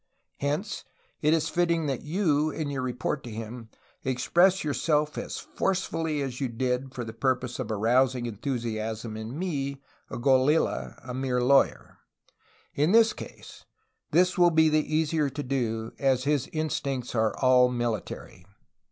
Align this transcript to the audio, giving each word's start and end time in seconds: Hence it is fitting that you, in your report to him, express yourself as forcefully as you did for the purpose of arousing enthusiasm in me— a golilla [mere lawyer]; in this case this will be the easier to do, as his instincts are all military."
Hence 0.39 0.83
it 1.21 1.31
is 1.31 1.47
fitting 1.47 1.85
that 1.85 2.01
you, 2.01 2.49
in 2.49 2.71
your 2.71 2.81
report 2.81 3.23
to 3.23 3.29
him, 3.29 3.69
express 4.03 4.63
yourself 4.63 5.15
as 5.15 5.37
forcefully 5.37 6.23
as 6.23 6.41
you 6.41 6.47
did 6.47 6.91
for 6.95 7.03
the 7.03 7.13
purpose 7.13 7.59
of 7.59 7.69
arousing 7.71 8.25
enthusiasm 8.25 9.15
in 9.15 9.37
me— 9.37 9.79
a 10.09 10.17
golilla 10.17 10.97
[mere 11.13 11.43
lawyer]; 11.43 11.99
in 12.73 12.93
this 12.93 13.13
case 13.13 13.65
this 14.09 14.39
will 14.39 14.49
be 14.49 14.69
the 14.69 14.91
easier 14.95 15.29
to 15.29 15.43
do, 15.43 15.93
as 15.99 16.23
his 16.23 16.49
instincts 16.51 17.13
are 17.13 17.37
all 17.37 17.69
military." 17.69 18.43